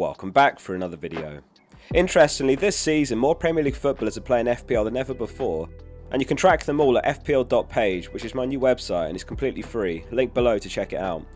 [0.00, 1.42] Welcome back for another video.
[1.92, 5.68] Interestingly, this season more Premier League footballers are playing FPL than ever before,
[6.10, 9.24] and you can track them all at fpl.page, which is my new website and is
[9.24, 10.06] completely free.
[10.10, 11.26] Link below to check it out.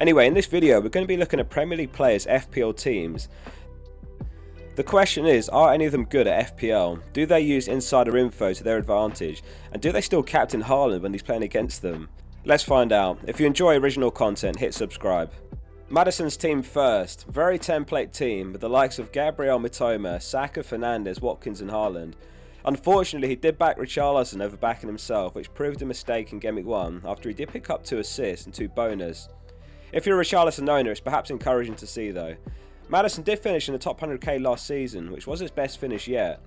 [0.00, 3.28] Anyway, in this video, we're going to be looking at Premier League players' FPL teams.
[4.74, 7.00] The question is, are any of them good at FPL?
[7.12, 9.44] Do they use insider info to their advantage?
[9.70, 12.08] And do they still captain Haaland when he's playing against them?
[12.44, 13.20] Let's find out.
[13.28, 15.30] If you enjoy original content, hit subscribe.
[15.90, 17.26] Maddison's team first.
[17.28, 22.12] Very template team with the likes of Gabriel Mitoma, Saka, Fernandes, Watkins and Haaland.
[22.66, 26.66] Unfortunately, he did back Richarlison over backing himself, which proved a mistake in Game Week
[26.66, 29.30] 1 after he did pick up 2 assists and 2 bonus.
[29.90, 32.36] If you're a Richarlison owner, it's perhaps encouraging to see though.
[32.90, 36.42] Maddison did finish in the top 100k last season, which was his best finish yet.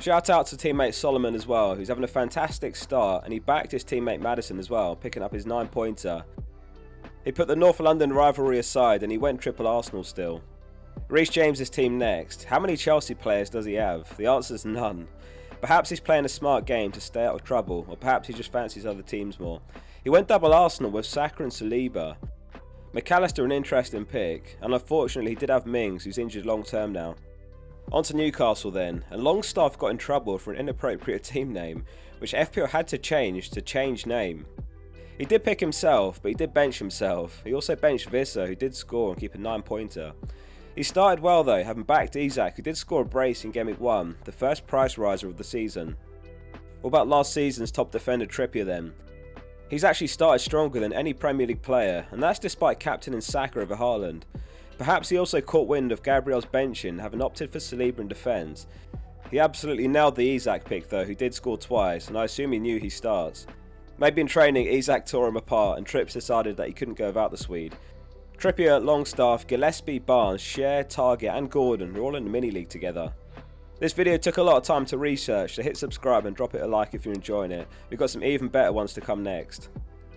[0.00, 3.70] Shout out to teammate Solomon as well, who's having a fantastic start, and he backed
[3.70, 6.24] his teammate Maddison as well, picking up his 9 pointer.
[7.24, 10.42] He put the North London rivalry aside and he went triple Arsenal still.
[11.08, 12.44] Reece James's team next.
[12.44, 14.16] How many Chelsea players does he have?
[14.16, 15.08] The answer is none.
[15.60, 18.52] Perhaps he's playing a smart game to stay out of trouble, or perhaps he just
[18.52, 19.60] fancies other teams more.
[20.02, 22.16] He went double Arsenal with Saka and Saliba.
[22.94, 27.16] McAllister an interesting pick, and unfortunately he did have Mings, who's injured long term now.
[27.92, 31.84] On to Newcastle then, and Longstaff got in trouble for an inappropriate team name,
[32.18, 34.46] which FPL had to change to change name.
[35.20, 37.42] He did pick himself, but he did bench himself.
[37.44, 40.14] He also benched Wissa, who did score and keep a 9 pointer.
[40.74, 43.78] He started well though, having backed Isak, who did score a brace in Game Week
[43.78, 45.94] 1, the first price riser of the season.
[46.80, 48.94] What about last season's top defender Trippier then?
[49.68, 53.76] He's actually started stronger than any Premier League player, and that's despite captaining Saka over
[53.76, 54.22] Haaland.
[54.78, 58.66] Perhaps he also caught wind of Gabriel's benching, having opted for Saliba in defence.
[59.30, 62.58] He absolutely nailed the Isak pick though, who did score twice, and I assume he
[62.58, 63.46] knew he starts.
[64.00, 67.30] Maybe in training, Isak tore him apart and Trips decided that he couldn't go without
[67.30, 67.76] the Swede.
[68.38, 73.12] Trippier, Longstaff, Gillespie, Barnes, Schär, Targett and Gordon are all in the mini league together.
[73.78, 76.62] This video took a lot of time to research, so hit subscribe and drop it
[76.62, 77.68] a like if you're enjoying it.
[77.90, 79.68] We've got some even better ones to come next.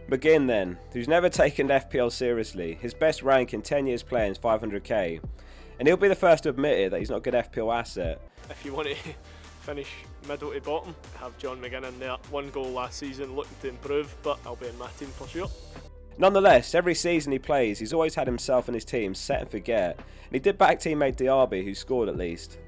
[0.10, 2.76] McGinn then, who's never taken FPL seriously.
[2.76, 5.22] His best rank in 10 years playing is 500k.
[5.80, 8.22] And he'll be the first to admit it that he's not a good FPL asset.
[8.50, 8.96] If you want to
[9.64, 9.90] finish
[10.28, 10.94] middle to bottom.
[11.20, 12.18] Have John McGinn in there.
[12.30, 15.50] One goal last season, looking to improve, but I'll be in my team for sure.
[16.18, 19.98] Nonetheless, every season he plays, he's always had himself and his team set and forget,
[19.98, 22.60] and he did back teammate Diaby, who scored at least.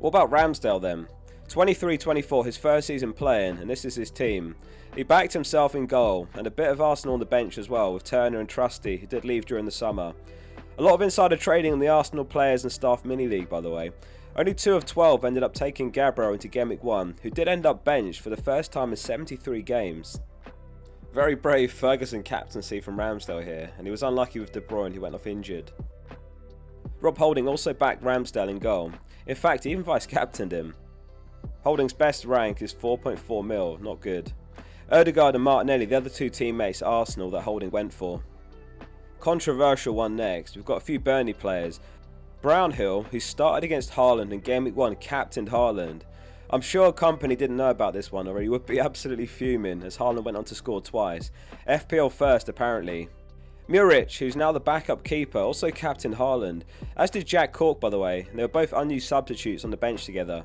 [0.00, 1.06] What about Ramsdale then?
[1.48, 4.56] 23-24, his first season playing, and this is his team.
[4.94, 7.94] He backed himself in goal, and a bit of Arsenal on the bench as well,
[7.94, 10.12] with Turner and Trusty, who did leave during the summer.
[10.78, 13.70] A lot of insider trading on the Arsenal players and staff mini league, by the
[13.70, 13.90] way.
[14.36, 17.84] Only 2 of 12 ended up taking Gabriel into Week 1, who did end up
[17.84, 20.20] benched for the first time in 73 games.
[21.12, 25.00] Very brave Ferguson captaincy from Ramsdale here, and he was unlucky with De Bruyne who
[25.00, 25.72] went off injured.
[27.00, 28.92] Rob Holding also backed Ramsdale in goal.
[29.26, 30.74] In fact, he even vice-captained him.
[31.62, 34.32] Holding's best rank is 4.4 mil, not good.
[34.90, 38.22] Odegaard and Martinelli, the other two teammates at Arsenal that Holding went for.
[39.20, 40.56] Controversial one next.
[40.56, 41.78] We've got a few Burnley players,
[42.40, 46.02] Brownhill, who started against Haaland in Game Week 1, captained Haaland.
[46.48, 50.24] I'm sure Kompany didn't know about this one he would be absolutely fuming as Haaland
[50.24, 51.30] went on to score twice.
[51.68, 53.10] FPL first apparently.
[53.68, 56.62] Muric, who's now the backup keeper, also captained Haaland,
[56.96, 59.76] as did Jack Cork by the way, and they were both unused substitutes on the
[59.76, 60.44] bench together.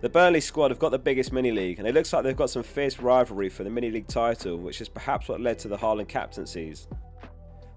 [0.00, 2.48] The Burnley squad have got the biggest mini league, and it looks like they've got
[2.48, 5.76] some fierce rivalry for the mini league title, which is perhaps what led to the
[5.76, 6.88] Haaland captaincies.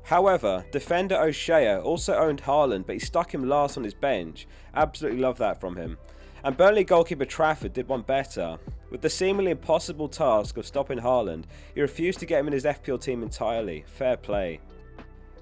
[0.04, 4.48] However, defender O'Shea also owned Haaland, but he stuck him last on his bench.
[4.76, 5.98] Absolutely love that from him.
[6.44, 8.60] And Burnley goalkeeper Trafford did one better.
[8.90, 12.66] With the seemingly impossible task of stopping Haaland, he refused to get him in his
[12.66, 13.86] FPL team entirely.
[13.88, 14.60] Fair play.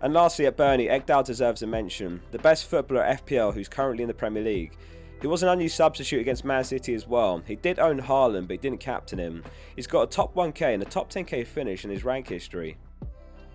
[0.01, 2.21] And lastly at Burnley, Ekdal deserves a mention.
[2.31, 4.77] The best footballer at FPL who's currently in the Premier League.
[5.21, 7.41] He was an unused substitute against Man City as well.
[7.45, 9.43] He did own Haaland, but he didn't captain him.
[9.75, 12.77] He's got a top 1k and a top 10k finish in his rank history.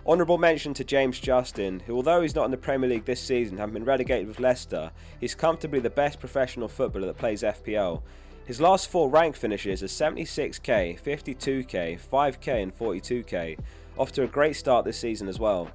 [0.07, 3.59] Honourable mention to James Justin, who although he's not in the Premier League this season
[3.59, 8.03] having been relegated with Leicester, he's comfortably the best professional footballer that plays FPL.
[8.45, 13.59] His last four rank finishes are 76k, 52k, 5k and 42k,
[13.99, 15.73] off to a great start this season as well.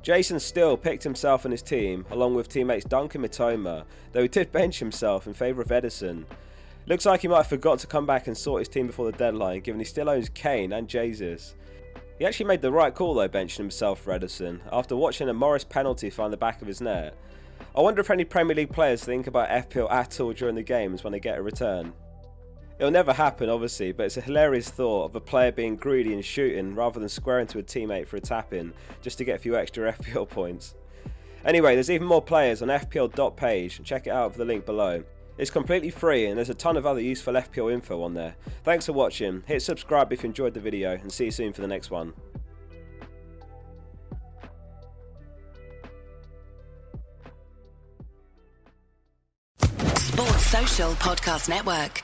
[0.00, 4.50] Jason still picked himself and his team, along with teammates Duncan Mitoma, though he did
[4.50, 6.24] bench himself in favour of Edison.
[6.86, 9.18] Looks like he might have forgot to come back and sort his team before the
[9.18, 11.54] deadline, given he still owns Kane and Jesus.
[12.18, 15.64] He actually made the right call though, benching himself for Edison, after watching a Morris
[15.64, 17.16] penalty find the back of his net.
[17.76, 21.04] I wonder if any Premier League players think about FPL at all during the games
[21.04, 21.92] when they get a return.
[22.78, 26.24] It'll never happen, obviously, but it's a hilarious thought of a player being greedy and
[26.24, 29.38] shooting rather than squaring to a teammate for a tap in just to get a
[29.38, 30.74] few extra FPL points.
[31.44, 35.04] Anyway, there's even more players on FPL.page, check it out for the link below.
[35.38, 38.34] It's completely free and there's a ton of other useful FPL info on there.
[38.64, 41.60] Thanks for watching, hit subscribe if you enjoyed the video, and see you soon for
[41.60, 42.12] the next one.
[49.94, 52.02] Sports Social Podcast Network.